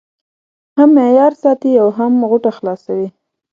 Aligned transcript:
هم 0.77 0.89
معیار 0.97 1.33
ساتي 1.43 1.71
او 1.83 1.87
هم 1.97 2.13
غوټه 2.29 2.51
خلاصوي. 2.57 3.07